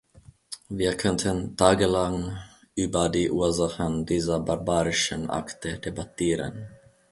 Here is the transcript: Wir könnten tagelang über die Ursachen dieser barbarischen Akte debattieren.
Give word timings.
Wir 0.69 0.97
könnten 0.97 1.55
tagelang 1.55 2.35
über 2.73 3.07
die 3.07 3.29
Ursachen 3.29 4.03
dieser 4.03 4.39
barbarischen 4.39 5.29
Akte 5.29 5.77
debattieren. 5.77 6.69